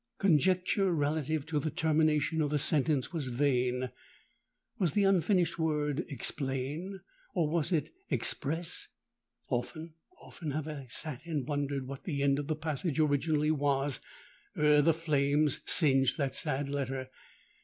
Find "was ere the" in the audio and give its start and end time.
13.51-14.91